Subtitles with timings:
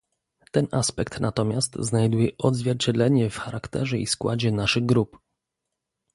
[0.51, 5.17] Ten aspekt natomiast znajduje odzwierciedlenie w charakterze i składzie naszych grup